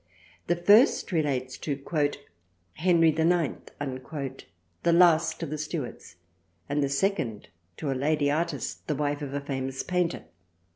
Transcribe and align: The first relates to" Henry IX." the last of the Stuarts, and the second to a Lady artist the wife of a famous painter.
The 0.47 0.55
first 0.55 1.11
relates 1.11 1.59
to" 1.59 1.73
Henry 2.83 3.09
IX." 3.09 3.55
the 4.81 4.91
last 4.91 5.43
of 5.43 5.51
the 5.51 5.59
Stuarts, 5.59 6.15
and 6.67 6.81
the 6.81 6.89
second 6.89 7.49
to 7.77 7.91
a 7.91 7.93
Lady 7.93 8.31
artist 8.31 8.87
the 8.87 8.95
wife 8.95 9.21
of 9.21 9.35
a 9.35 9.41
famous 9.41 9.83
painter. 9.83 10.23